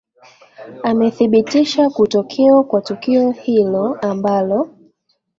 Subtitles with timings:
[0.83, 4.69] amethibitisha kutokeo kwa tukio hilo ambalo